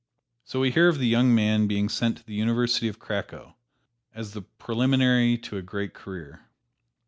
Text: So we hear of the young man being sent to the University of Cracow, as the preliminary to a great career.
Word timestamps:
So 0.43 0.61
we 0.61 0.71
hear 0.71 0.87
of 0.89 0.97
the 0.97 1.05
young 1.05 1.35
man 1.35 1.67
being 1.67 1.87
sent 1.87 2.17
to 2.17 2.25
the 2.25 2.33
University 2.33 2.87
of 2.87 2.97
Cracow, 2.97 3.53
as 4.15 4.33
the 4.33 4.41
preliminary 4.41 5.37
to 5.37 5.57
a 5.57 5.61
great 5.61 5.93
career. 5.93 6.43